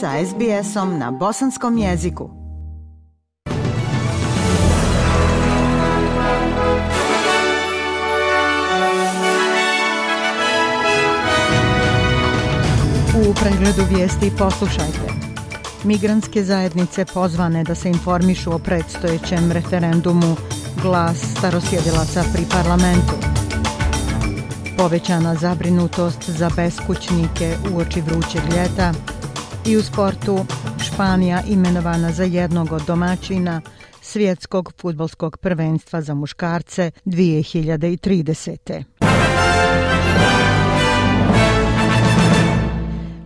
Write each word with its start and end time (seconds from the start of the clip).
sa 0.00 0.14
SBS-om 0.26 0.98
na 0.98 1.10
bosanskom 1.10 1.78
jeziku. 1.78 2.30
U 13.14 13.34
pregledu 13.34 13.82
vijesti 13.90 14.30
poslušajte. 14.38 15.12
Migranske 15.84 16.44
zajednice 16.44 17.04
pozvane 17.04 17.64
da 17.64 17.74
se 17.74 17.88
informišu 17.88 18.52
o 18.52 18.58
predstojećem 18.58 19.52
referendumu 19.52 20.36
glas 20.82 21.16
starosjedilaca 21.38 22.24
pri 22.34 22.42
parlamentu 22.50 23.14
povećana 24.76 25.34
zabrinutost 25.34 26.30
za 26.30 26.50
beskućnike 26.56 27.56
u 27.72 27.78
oči 27.78 28.00
vrućeg 28.00 28.42
ljeta 28.54 28.92
i 29.68 29.76
u 29.76 29.82
sportu 29.82 30.46
Španija 30.84 31.42
imenovana 31.48 32.12
za 32.12 32.24
jednog 32.24 32.72
od 32.72 32.82
domaćina 32.86 33.60
svjetskog 34.02 34.72
futbolskog 34.80 35.36
prvenstva 35.36 36.00
za 36.00 36.14
muškarce 36.14 36.90
2030. 37.04 38.82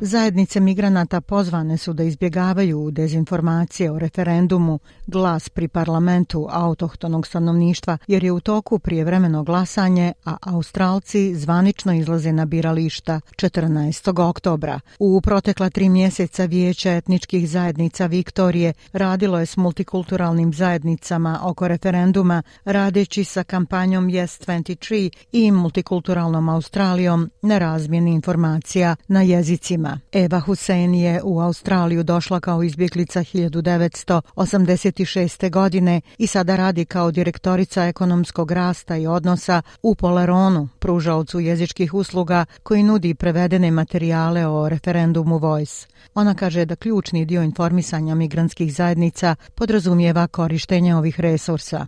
Zajednice 0.05 0.61
migranata 0.61 1.21
pozvane 1.21 1.79
su 1.79 1.93
da 1.93 2.03
izbjegavaju 2.03 2.91
dezinformacije 2.91 3.91
o 3.91 3.99
referendumu 3.99 4.79
glas 5.07 5.49
pri 5.49 5.69
parlamentu 5.69 6.49
autohtonog 6.51 7.27
stanovništva 7.27 7.99
jer 8.07 8.25
je 8.25 8.33
u 8.33 8.41
toku 8.41 8.79
prijevremeno 8.79 9.43
glasanje, 9.45 10.13
a 10.25 10.37
Australci 10.41 11.35
zvanično 11.35 11.95
izlaze 11.95 12.33
na 12.33 12.45
birališta 12.45 13.21
14. 13.37 14.29
oktobra. 14.29 14.81
U 14.99 15.21
protekla 15.21 15.71
tri 15.71 15.89
mjeseca 15.89 16.45
Vijeće 16.45 16.97
etničkih 16.97 17.51
zajednica 17.51 18.07
Viktorije 18.07 18.73
radilo 18.93 19.39
je 19.39 19.47
s 19.47 19.57
multikulturalnim 19.57 20.55
zajednicama 20.55 21.41
oko 21.43 21.69
referenduma 21.69 22.43
radeći 22.65 23.25
sa 23.25 23.45
kampanjom 23.45 24.07
Yes 24.07 24.47
23 24.47 25.11
i 25.33 25.51
multikulturalnom 25.51 26.49
Australijom 26.49 27.31
na 27.43 27.59
razmjeni 27.59 28.13
informacija 28.13 28.97
na 29.09 29.23
jezicima. 29.23 29.92
Eva 30.13 30.41
Hussein 30.41 30.95
je 30.95 31.21
u 31.25 31.41
Australiju 31.41 32.03
došla 32.03 32.41
kao 32.41 32.63
izbjeglica 32.63 33.21
1986. 33.21 35.51
godine 35.51 36.01
i 36.19 36.27
sada 36.27 36.57
radi 36.57 36.85
kao 36.85 37.11
direktorica 37.11 37.85
ekonomskog 37.85 38.51
rasta 38.51 38.97
i 38.97 39.07
odnosa 39.07 39.63
u 39.83 39.95
Poleronu, 39.95 40.69
pružavcu 40.79 41.41
jezičkih 41.41 41.95
usluga 41.95 42.45
koji 42.63 42.83
nudi 42.83 43.15
prevedene 43.15 43.71
materijale 43.71 44.47
o 44.47 44.69
referendumu 44.69 45.39
Voice. 45.39 45.87
Ona 46.15 46.35
kaže 46.35 46.65
da 46.65 46.77
ključni 46.77 47.25
dio 47.25 47.43
informisanja 47.43 48.15
migranskih 48.15 48.75
zajednica 48.75 49.37
podrazumijeva 49.55 50.27
korištenje 50.27 50.97
ovih 50.97 51.21
resursa. 51.21 51.87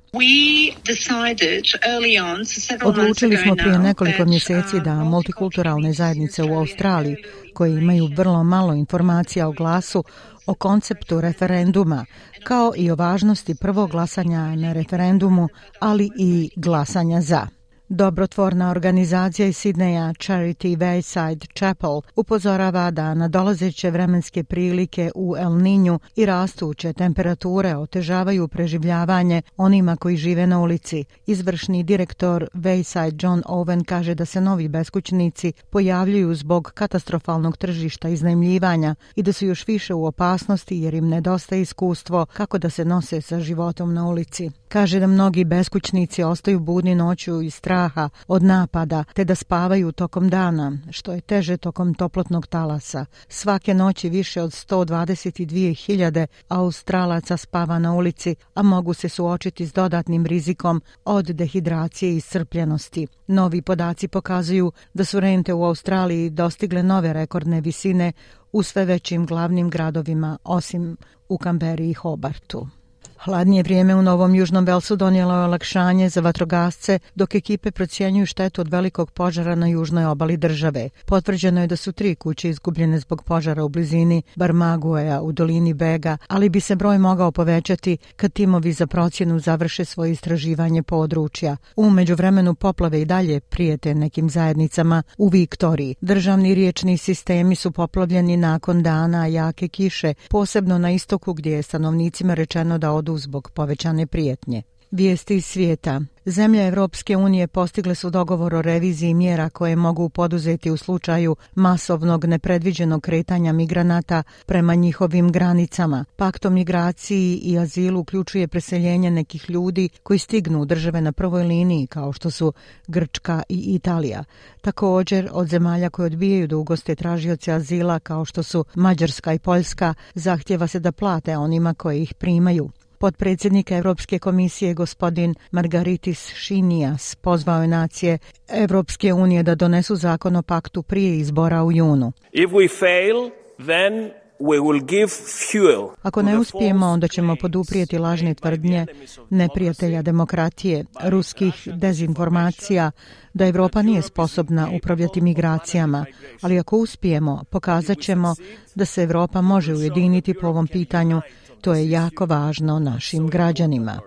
Odlučili 2.85 3.37
smo 3.37 3.57
prije 3.57 3.79
nekoliko 3.79 4.25
mjeseci 4.25 4.81
da 4.85 4.93
um, 4.93 5.09
multikulturalne 5.09 5.93
zajednice 5.93 6.43
u 6.43 6.59
Australiji 6.59 7.17
koje 7.55 7.79
imaju 7.79 7.94
vrlo 8.17 8.45
malo 8.45 8.75
informacija 8.75 9.49
o 9.49 9.53
glasu 9.53 10.05
o 10.47 10.55
konceptu 10.55 11.21
referenduma, 11.21 12.05
kao 12.45 12.73
i 12.77 12.91
o 12.91 12.95
važnosti 12.95 13.55
prvog 13.55 13.91
glasanja 13.91 14.57
na 14.57 14.73
referendumu, 14.73 15.49
ali 15.81 16.11
i 16.19 16.51
glasanja 16.57 17.21
za. 17.21 17.47
Dobrotvorna 17.95 18.71
organizacija 18.71 19.49
iz 19.49 19.57
Sidneja 19.57 20.13
Charity 20.13 20.77
Wayside 20.77 21.47
Chapel 21.59 22.01
upozorava 22.17 22.91
da 22.91 23.15
na 23.15 23.29
dolazeće 23.29 23.91
vremenske 23.91 24.45
prilike 24.45 25.11
u 25.15 25.37
El 25.37 25.51
Niño 25.51 25.99
i 26.17 26.27
rastuće 26.27 26.93
temperature 26.93 27.77
otežavaju 27.77 28.49
preživljavanje 28.49 29.43
onima 29.57 29.97
koji 29.97 30.17
žive 30.17 30.47
na 30.47 30.61
ulici. 30.61 31.05
Izvršni 31.27 31.83
direktor 31.83 32.49
Wayside 32.55 33.25
John 33.25 33.43
Owen 33.47 33.85
kaže 33.85 34.15
da 34.15 34.25
se 34.25 34.41
novi 34.41 34.69
beskućnici 34.69 35.53
pojavljuju 35.71 36.35
zbog 36.35 36.73
katastrofalnog 36.75 37.57
tržišta 37.57 38.09
iznajmljivanja 38.09 38.95
i 39.17 39.23
da 39.23 39.33
su 39.33 39.47
još 39.47 39.67
više 39.67 39.95
u 39.95 40.07
opasnosti 40.07 40.79
jer 40.79 40.95
im 40.95 41.09
nedostaje 41.09 41.63
iskustvo 41.63 42.27
kako 42.27 42.59
da 42.59 42.71
se 42.71 42.85
nose 42.85 43.21
sa 43.21 43.41
životom 43.41 43.95
na 43.95 44.07
ulici. 44.07 44.51
Kaže 44.69 45.01
da 45.01 45.07
mnogi 45.07 45.45
beskućnici 45.45 46.23
ostaju 46.23 46.61
budni 46.61 46.95
noću 46.95 47.43
i 47.43 47.51
straha 47.85 48.09
od 48.29 48.43
napada, 48.43 49.05
te 49.15 49.25
da 49.25 49.35
spavaju 49.35 49.93
tokom 49.93 50.29
dana, 50.29 50.73
što 50.91 51.13
je 51.13 51.21
teže 51.21 51.57
tokom 51.57 51.95
toplotnog 51.95 52.47
talasa. 52.47 53.07
Svake 53.29 53.75
noći 53.75 54.09
više 54.09 54.43
od 54.43 54.51
122.000 54.51 56.27
australaca 56.49 57.37
spava 57.37 57.79
na 57.79 57.95
ulici, 57.95 58.37
a 58.55 58.63
mogu 58.63 58.95
se 58.95 59.09
suočiti 59.09 59.67
s 59.67 59.73
dodatnim 59.73 60.27
rizikom 60.27 60.83
od 61.05 61.27
dehidracije 61.27 62.13
i 62.13 62.17
iscrpljenosti. 62.17 63.07
Novi 63.27 63.63
podaci 63.63 64.09
pokazuju 64.09 64.73
da 64.95 65.05
su 65.05 65.21
rente 65.21 65.53
u 65.53 65.65
Australiji 65.65 66.31
dostigle 66.31 66.83
nove 66.83 67.13
rekordne 67.13 67.61
visine 67.61 68.13
u 68.53 68.63
sve 68.63 68.85
većim 68.85 69.27
glavnim 69.27 69.71
gradovima, 69.71 70.39
osim 70.45 70.97
u 71.29 71.39
Kamberi 71.39 71.91
i 71.91 71.95
Hobartu. 71.95 72.84
Hladnije 73.25 73.63
vrijeme 73.63 73.95
u 73.95 74.03
Novom 74.03 74.35
Južnom 74.35 74.65
Velsu 74.65 74.97
donijelo 74.97 75.35
je 75.35 75.45
olakšanje 75.45 76.09
za 76.09 76.21
vatrogasce, 76.21 76.99
dok 77.15 77.35
ekipe 77.35 77.71
procjenjuju 77.71 78.27
štetu 78.27 78.61
od 78.61 78.69
velikog 78.69 79.11
požara 79.11 79.55
na 79.55 79.67
južnoj 79.67 80.05
obali 80.05 80.37
države. 80.37 80.89
Potvrđeno 81.07 81.61
je 81.61 81.67
da 81.67 81.77
su 81.77 81.93
tri 81.93 82.15
kuće 82.15 82.49
izgubljene 82.49 82.99
zbog 82.99 83.23
požara 83.23 83.65
u 83.65 83.69
blizini 83.69 84.23
Barmagueja 84.37 85.23
u 85.23 85.33
dolini 85.33 85.75
Bega, 85.75 86.17
ali 86.29 86.49
bi 86.49 86.61
se 86.61 86.77
broj 86.77 86.99
mogao 86.99 87.33
povećati 87.33 87.97
kad 88.17 88.33
timovi 88.33 88.73
za 88.73 88.87
procjenu 88.87 89.39
završe 89.39 89.85
svoje 89.85 90.13
istraživanje 90.13 90.83
područja. 90.83 91.57
U 91.77 91.91
međuvremenu 91.91 92.55
poplave 92.55 93.01
i 93.01 93.05
dalje 93.05 93.41
prijete 93.41 93.95
nekim 93.95 94.31
zajednicama 94.31 95.03
u 95.19 95.29
Viktoriji. 95.29 95.95
Državni 96.01 96.55
riječni 96.55 96.99
sistemi 96.99 97.57
su 97.57 97.73
poplavljeni 97.73 98.37
nakon 98.37 98.83
dana 98.83 99.27
jake 99.27 99.69
kiše, 99.69 100.15
posebno 100.29 100.79
na 100.79 100.91
istoku 100.91 101.33
gdje 101.33 101.51
je 101.51 101.63
stanovnicima 101.63 102.35
rečeno 102.35 102.79
da 102.79 102.93
odu 102.93 103.14
zbog 103.19 103.51
povećane 103.51 104.07
prijetnje. 104.07 104.63
Vijesti 104.91 105.37
iz 105.37 105.47
svijeta. 105.47 106.01
Zemlje 106.27 106.67
Evropske 106.67 107.17
unije 107.17 107.47
postigle 107.47 107.95
su 107.95 108.11
dogovor 108.11 108.55
o 108.55 108.63
reviziji 108.63 109.15
mjera 109.15 109.51
koje 109.51 109.77
mogu 109.77 110.09
poduzeti 110.09 110.71
u 110.71 110.77
slučaju 110.77 111.37
masovnog 111.55 112.25
nepredviđenog 112.25 113.03
kretanja 113.03 113.53
migranata 113.53 114.23
prema 114.47 114.75
njihovim 114.75 115.33
granicama. 115.33 116.05
Pakt 116.17 116.45
o 116.45 116.51
migraciji 116.51 117.37
i 117.37 117.59
azilu 117.59 118.01
uključuje 118.01 118.49
preseljenje 118.49 119.11
nekih 119.11 119.51
ljudi 119.51 119.89
koji 120.03 120.19
stignu 120.19 120.61
u 120.61 120.65
države 120.65 121.01
na 121.01 121.13
prvoj 121.13 121.43
liniji 121.43 121.87
kao 121.87 122.13
što 122.13 122.31
su 122.31 122.53
Grčka 122.87 123.43
i 123.49 123.75
Italija. 123.75 124.25
Također 124.61 125.29
od 125.33 125.49
zemalja 125.49 125.91
koje 125.91 126.07
odbijaju 126.07 126.47
da 126.47 126.57
ugoste 126.57 126.95
tražioce 126.95 127.53
azila 127.53 128.01
kao 128.01 128.25
što 128.25 128.43
su 128.43 128.65
Mađarska 128.75 129.33
i 129.33 129.39
Poljska 129.39 129.95
zahtjeva 130.15 130.67
se 130.67 130.81
da 130.81 130.93
plate 130.93 131.37
onima 131.37 131.75
koji 131.75 132.03
ih 132.03 132.15
primaju. 132.15 132.71
Podpredsjednik 133.05 133.71
Evropske 133.71 134.19
komisije 134.19 134.75
gospodin 134.75 135.35
Margaritis 135.51 136.29
Šinijas 136.35 137.15
pozvao 137.15 137.63
je 137.63 137.69
nacije 137.69 138.19
Evropske 138.49 139.13
unije 139.13 139.43
da 139.43 139.55
donesu 139.55 139.97
zakon 139.97 140.37
o 140.37 140.43
paktu 140.43 140.83
prije 140.83 141.19
izbora 141.19 141.65
u 141.65 141.73
junu. 141.73 142.13
If 142.33 142.51
we 142.51 142.79
fail, 142.79 143.31
then 143.67 144.11
We 144.39 144.59
will 144.61 144.85
give 144.85 145.09
fuel 145.53 145.89
Ako 146.03 146.23
ne 146.23 146.39
uspijemo, 146.39 146.87
onda 146.87 147.09
ćemo 147.09 147.37
poduprijeti 147.37 147.99
lažne 147.99 148.35
tvrdnje 148.35 148.87
neprijatelja 149.31 150.03
demokratije, 150.03 150.85
ruskih 151.05 151.69
dezinformacija, 151.75 152.91
da 153.35 153.47
Evropa 153.47 153.83
nije 153.83 154.03
sposobna 154.03 154.71
upravljati 154.77 155.21
migracijama, 155.21 156.07
ali 156.41 156.59
ako 156.59 156.77
uspijemo, 156.77 157.45
pokazat 157.51 157.99
ćemo 157.99 158.35
da 158.75 158.85
se 158.85 159.03
Evropa 159.03 159.41
može 159.41 159.75
ujediniti 159.75 160.35
po 160.35 160.47
ovom 160.47 160.67
pitanju 160.67 161.21
To 161.65 161.75
je 161.75 161.91
jako 161.91 162.27
važno 162.27 162.79
našim 162.79 163.29
građanima. 163.29 164.01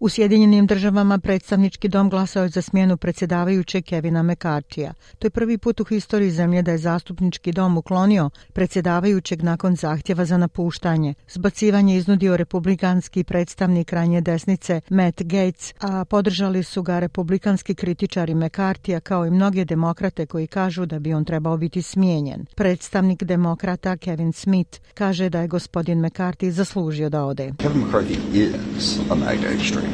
U 0.00 0.08
Sjedinjenim 0.08 0.66
državama 0.66 1.18
predstavnički 1.18 1.88
dom 1.88 2.10
glasao 2.10 2.42
je 2.42 2.48
za 2.48 2.62
smjenu 2.62 2.96
predsjedavajuće 2.96 3.82
Kevina 3.82 4.22
McCartija. 4.22 4.92
To 5.18 5.26
je 5.26 5.30
prvi 5.30 5.58
put 5.58 5.80
u 5.80 5.84
historiji 5.84 6.30
zemlje 6.30 6.62
da 6.62 6.70
je 6.70 6.78
zastupnički 6.78 7.52
dom 7.52 7.78
uklonio 7.78 8.30
predsjedavajućeg 8.52 9.42
nakon 9.42 9.76
zahtjeva 9.76 10.24
za 10.24 10.36
napuštanje. 10.36 11.14
Zbacivanje 11.28 11.96
iznudio 11.96 12.36
republikanski 12.36 13.24
predstavnik 13.24 13.88
krajnje 13.88 14.20
desnice 14.20 14.80
Matt 14.90 15.22
Gates, 15.22 15.74
a 15.80 16.04
podržali 16.04 16.62
su 16.62 16.82
ga 16.82 16.98
republikanski 16.98 17.74
kritičari 17.74 18.34
McCartija 18.34 19.00
kao 19.00 19.26
i 19.26 19.30
mnoge 19.30 19.64
demokrate 19.64 20.26
koji 20.26 20.46
kažu 20.46 20.86
da 20.86 20.98
bi 20.98 21.14
on 21.14 21.24
trebao 21.24 21.56
biti 21.56 21.82
smijenjen. 21.82 22.46
Predstavnik 22.54 23.22
demokrata 23.22 23.96
Kevin 23.96 24.32
Smith 24.32 24.80
kaže 24.94 25.28
da 25.28 25.40
je 25.40 25.48
gospodin 25.48 25.98
McCarthy 25.98 26.50
zaslužio 26.50 27.08
da 27.08 27.24
ode. 27.24 27.52
Kevin 27.58 27.82
McCarthy 27.82 28.46
is 28.78 28.98
a 29.10 29.14
MAGA 29.14 29.48
extreme. 29.48 29.87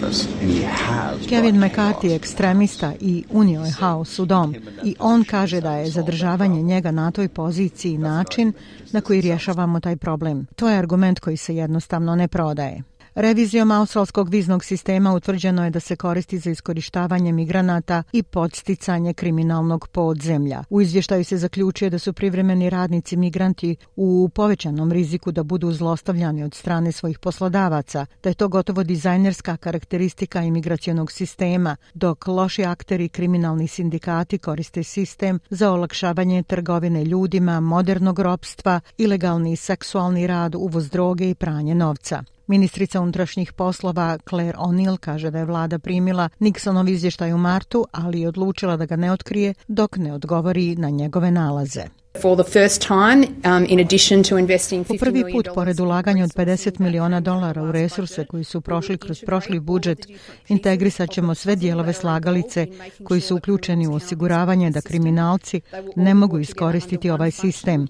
Kevin 1.28 1.56
McCarthy 1.56 2.06
je 2.06 2.16
ekstremista 2.16 2.92
i 3.00 3.24
unio 3.30 3.62
je 3.62 3.70
haos 3.70 4.18
u 4.18 4.24
dom 4.24 4.54
i 4.84 4.94
on 4.98 5.24
kaže 5.24 5.60
da 5.60 5.72
je 5.72 5.90
zadržavanje 5.90 6.62
njega 6.62 6.90
na 6.90 7.10
toj 7.10 7.28
poziciji 7.28 7.98
način 7.98 8.52
na 8.92 9.00
koji 9.00 9.20
rješavamo 9.20 9.80
taj 9.80 9.96
problem. 9.96 10.46
To 10.56 10.68
je 10.68 10.78
argument 10.78 11.20
koji 11.20 11.36
se 11.36 11.56
jednostavno 11.56 12.16
ne 12.16 12.28
prodaje. 12.28 12.82
Revizijom 13.14 13.70
australskog 13.70 14.28
viznog 14.28 14.64
sistema 14.64 15.14
utvrđeno 15.14 15.64
je 15.64 15.70
da 15.70 15.80
se 15.80 15.96
koristi 15.96 16.38
za 16.38 16.50
iskorištavanje 16.50 17.32
migranata 17.32 18.02
i 18.12 18.22
podsticanje 18.22 19.14
kriminalnog 19.14 19.88
podzemlja. 19.88 20.64
U 20.70 20.80
izvještaju 20.80 21.24
se 21.24 21.36
zaključuje 21.36 21.90
da 21.90 21.98
su 21.98 22.12
privremeni 22.12 22.70
radnici 22.70 23.16
migranti 23.16 23.76
u 23.96 24.30
povećanom 24.34 24.92
riziku 24.92 25.32
da 25.32 25.42
budu 25.42 25.72
zlostavljani 25.72 26.44
od 26.44 26.54
strane 26.54 26.92
svojih 26.92 27.18
poslodavaca, 27.18 28.06
da 28.22 28.28
je 28.28 28.34
to 28.34 28.48
gotovo 28.48 28.84
dizajnerska 28.84 29.56
karakteristika 29.56 30.42
imigracijonog 30.42 31.12
sistema, 31.12 31.76
dok 31.94 32.26
loši 32.26 32.64
akteri 32.64 33.08
kriminalni 33.08 33.68
sindikati 33.68 34.38
koriste 34.38 34.82
sistem 34.82 35.40
za 35.50 35.72
olakšavanje 35.72 36.42
trgovine 36.42 37.04
ljudima, 37.04 37.60
modernog 37.60 38.18
ropstva, 38.18 38.80
ilegalni 38.98 39.56
seksualni 39.56 40.26
rad, 40.26 40.54
uvoz 40.54 40.90
droge 40.90 41.30
i 41.30 41.34
pranje 41.34 41.74
novca. 41.74 42.24
Ministrica 42.46 43.00
unutrašnjih 43.00 43.52
poslova 43.52 44.18
Claire 44.28 44.58
O'Neill 44.58 44.96
kaže 44.96 45.30
da 45.30 45.38
je 45.38 45.44
vlada 45.44 45.78
primila 45.78 46.28
Nixonov 46.40 46.88
izvještaj 46.88 47.32
u 47.32 47.38
martu, 47.38 47.86
ali 47.92 48.20
je 48.20 48.28
odlučila 48.28 48.76
da 48.76 48.86
ga 48.86 48.96
ne 48.96 49.12
otkrije 49.12 49.54
dok 49.68 49.96
ne 49.96 50.12
odgovori 50.12 50.76
na 50.76 50.90
njegove 50.90 51.30
nalaze. 51.30 52.03
For 52.22 52.36
the 52.36 52.44
first 52.44 52.80
time, 52.82 53.26
um, 53.44 53.66
in 53.68 53.80
addition 53.80 54.22
to 54.22 54.38
investing 54.38 54.86
Po 54.86 54.94
prvi 55.00 55.24
put, 55.32 55.48
pored 55.54 55.80
ulaganja 55.80 56.24
od 56.24 56.30
50 56.30 56.80
miliona 56.80 57.20
dolara 57.20 57.62
u 57.62 57.72
resurse 57.72 58.24
koji 58.24 58.44
su 58.44 58.60
prošli 58.60 58.98
kroz 58.98 59.22
prošli 59.26 59.60
budžet, 59.60 60.06
integrisat 60.48 61.10
ćemo 61.10 61.34
sve 61.34 61.56
dijelove 61.56 61.92
slagalice 61.92 62.66
koji 63.04 63.20
su 63.20 63.36
uključeni 63.36 63.86
u 63.86 63.94
osiguravanje 63.94 64.70
da 64.70 64.80
kriminalci 64.80 65.60
ne 65.96 66.14
mogu 66.14 66.38
iskoristiti 66.38 67.10
ovaj 67.10 67.30
sistem. 67.30 67.86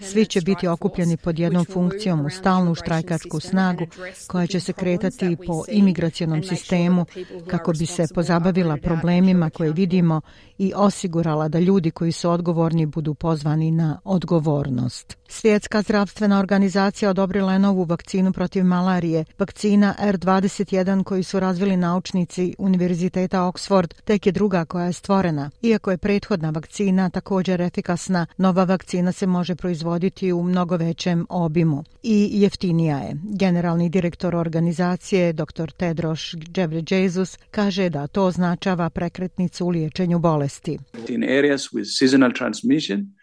Svi 0.00 0.26
će 0.26 0.40
biti 0.40 0.68
okupljeni 0.68 1.16
pod 1.16 1.38
jednom 1.38 1.64
funkcijom 1.64 2.26
u 2.26 2.30
stalnu 2.30 2.74
štrajkačku 2.74 3.40
snagu 3.40 3.86
koja 4.26 4.46
će 4.46 4.60
se 4.60 4.72
kretati 4.72 5.36
po 5.46 5.64
imigracijonom 5.68 6.42
sistemu 6.42 7.06
kako 7.46 7.72
bi 7.72 7.86
se 7.86 8.06
pozabavila 8.14 8.76
problemima 8.76 9.50
koje 9.50 9.72
vidimo 9.72 10.20
i 10.58 10.72
osigurala 10.76 11.48
da 11.48 11.58
ljudi 11.58 11.90
koji 11.90 12.12
su 12.12 12.30
odgovorni 12.30 12.86
budu 12.86 13.14
pozvani 13.14 13.57
na 13.58 14.00
odgovornost. 14.04 15.18
Svjetska 15.28 15.82
zdravstvena 15.82 16.38
organizacija 16.38 17.10
odobrila 17.10 17.52
je 17.52 17.58
novu 17.58 17.84
vakcinu 17.84 18.32
protiv 18.32 18.64
malarije. 18.64 19.24
Vakcina 19.38 19.94
R21 20.00 21.04
koju 21.04 21.24
su 21.24 21.40
razvili 21.40 21.76
naučnici 21.76 22.54
Univerziteta 22.58 23.38
Oxford 23.40 23.94
tek 24.04 24.26
je 24.26 24.32
druga 24.32 24.64
koja 24.64 24.86
je 24.86 24.92
stvorena. 24.92 25.50
Iako 25.62 25.90
je 25.90 25.98
prethodna 25.98 26.50
vakcina 26.50 27.10
također 27.10 27.60
efikasna, 27.60 28.26
nova 28.36 28.64
vakcina 28.64 29.12
se 29.12 29.26
može 29.26 29.54
proizvoditi 29.54 30.32
u 30.32 30.42
mnogo 30.42 30.76
većem 30.76 31.26
obimu 31.28 31.84
i 32.02 32.30
jeftinija 32.32 32.98
je. 32.98 33.16
Generalni 33.22 33.88
direktor 33.88 34.36
organizacije 34.36 35.32
dr. 35.32 35.70
Tedros 35.76 36.20
Ghebreyesus 36.34 37.38
kaže 37.50 37.88
da 37.88 38.06
to 38.06 38.24
označava 38.24 38.90
prekretnicu 38.90 39.66
u 39.66 39.68
liječenju 39.68 40.18
bolesti. 40.18 40.78
In 41.08 41.22
areas 41.24 41.62
with 41.72 41.98
seasonal 41.98 42.32
transmission, 42.32 43.17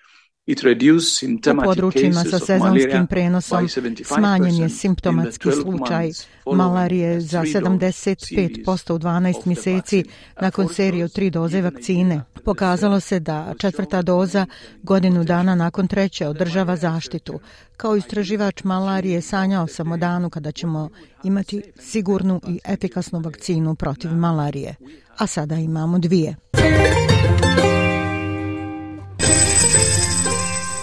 U 0.48 1.64
područjima 1.64 2.24
sa 2.24 2.40
sezonskim 2.40 3.08
prenosom 3.08 3.68
smanjen 4.04 4.56
je 4.56 4.70
simptomatski 4.70 5.52
slučaj 5.52 6.12
malarije 6.56 7.22
za 7.22 7.42
75% 7.42 8.94
u 8.94 9.00
12 9.00 9.46
mjeseci 9.46 10.04
nakon 10.42 10.68
serije 10.70 11.06
od 11.06 11.14
tri 11.14 11.30
doze 11.30 11.62
vakcine. 11.62 12.22
Pokazalo 12.44 13.00
se 13.00 13.20
da 13.20 13.54
četvrta 13.60 14.02
doza 14.02 14.46
godinu 14.84 15.24
dana 15.24 15.56
nakon 15.56 15.88
treće 15.88 16.28
održava 16.28 16.76
zaštitu. 16.76 17.40
Kao 17.78 17.96
istraživač 17.96 18.64
malarije 18.64 19.22
sanjao 19.22 19.68
sam 19.68 19.92
o 19.92 19.98
danu 19.98 20.30
kada 20.30 20.52
ćemo 20.52 20.90
imati 21.24 21.62
sigurnu 21.80 22.42
i 22.48 22.60
efikasnu 22.66 23.20
vakcinu 23.20 23.76
protiv 23.76 24.12
malarije. 24.12 24.76
A 25.18 25.28
sada 25.28 25.56
imamo 25.56 26.00
dvije. 26.00 26.36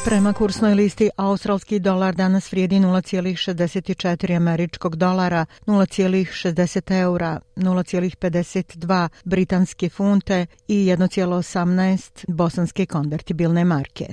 Prema 0.04 0.32
kursnoj 0.32 0.74
listi, 0.74 1.10
australski 1.16 1.78
dolar 1.78 2.14
danas 2.14 2.52
vrijedi 2.52 2.76
0,64 2.76 4.36
američkog 4.36 4.96
dolara, 4.96 5.46
0,60 5.66 7.00
eura, 7.00 7.40
0,52 7.56 9.08
britanske 9.24 9.88
funte 9.88 10.46
i 10.68 10.86
1,18 10.86 12.24
bosanske 12.28 12.86
konvertibilne 12.86 13.64
marke. 13.64 14.06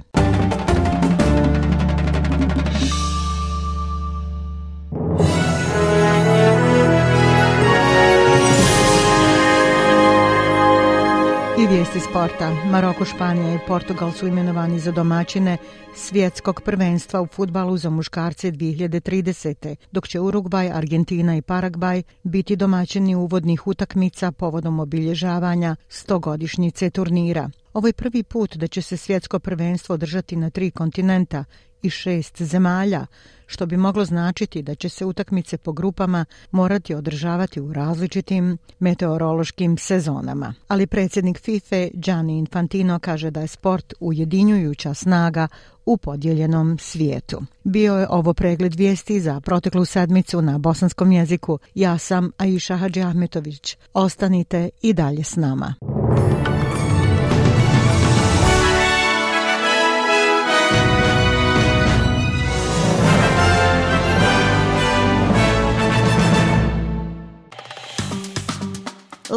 Vijesti 11.70 12.00
sporta. 12.00 12.56
Maroko, 12.72 13.06
Španija 13.06 13.54
i 13.54 13.60
Portugal 13.68 14.12
su 14.12 14.28
imenovani 14.28 14.80
za 14.80 14.92
domaćine 14.92 15.58
svjetskog 15.96 16.62
prvenstva 16.62 17.22
u 17.22 17.28
futbalu 17.28 17.78
za 17.78 17.90
muškarce 17.90 18.52
2030. 18.52 19.76
dok 19.92 20.08
će 20.08 20.20
Urugvaj, 20.20 20.72
Argentina 20.72 21.38
i 21.38 21.42
Paragvaj 21.42 22.04
biti 22.24 22.56
domaćini 22.56 23.16
uvodnih 23.16 23.68
utakmica 23.68 24.32
povodom 24.32 24.80
obilježavanja 24.80 25.76
100-godišnjice 25.90 26.90
turnira. 26.90 27.50
Ovo 27.74 27.88
je 27.88 27.94
prvi 27.94 28.24
put 28.24 28.56
da 28.56 28.68
će 28.68 28.82
se 28.82 28.98
svjetsko 28.98 29.40
prvenstvo 29.40 29.94
održati 29.94 30.36
na 30.36 30.50
tri 30.50 30.72
kontinenta 30.72 31.46
i 31.82 31.90
šest 31.90 32.42
zemalja, 32.42 33.06
što 33.46 33.66
bi 33.66 33.78
moglo 33.78 34.06
značiti 34.06 34.62
da 34.62 34.76
će 34.76 34.90
se 34.90 35.06
utakmice 35.06 35.58
po 35.58 35.72
grupama 35.72 36.26
morati 36.52 36.94
održavati 36.94 37.62
u 37.62 37.74
različitim 37.74 38.58
meteorološkim 38.80 39.78
sezonama. 39.78 40.54
Ali 40.68 40.88
predsjednik 40.88 41.40
FIFA 41.40 41.88
Gianni 41.94 42.38
Infantino 42.38 43.00
kaže 43.00 43.32
da 43.32 43.42
je 43.42 43.48
sport 43.48 43.94
ujedinjujuća 44.00 44.94
snaga 44.94 45.48
u 45.86 45.98
podijeljenom 45.98 46.78
svijetu. 46.80 47.42
Bio 47.64 47.96
je 47.96 48.08
ovo 48.10 48.34
pregled 48.34 48.76
vijesti 48.76 49.20
za 49.20 49.42
proteklu 49.42 49.86
sedmicu 49.86 50.42
na 50.42 50.58
bosanskom 50.58 51.12
jeziku. 51.12 51.60
Ja 51.76 51.98
sam 51.98 52.32
Aisha 52.38 52.78
Hadži 52.78 53.02
Ahmetović. 53.02 53.78
Ostanite 53.94 54.70
i 54.82 54.94
dalje 54.94 55.24
s 55.24 55.36
nama. 55.36 55.74